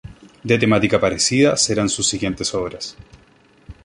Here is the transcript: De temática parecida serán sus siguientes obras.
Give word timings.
De 0.47 0.57
temática 0.57 0.99
parecida 0.99 1.55
serán 1.55 1.87
sus 1.87 2.07
siguientes 2.09 2.55
obras. 2.55 2.97